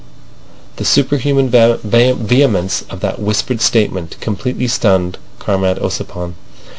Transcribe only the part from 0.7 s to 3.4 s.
The superhuman vehemence of that